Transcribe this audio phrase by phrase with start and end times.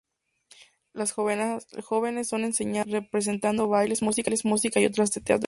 [0.93, 4.31] Las jóvenes son enseñadas, representado bailes, música
[4.79, 5.39] y obras de teatro.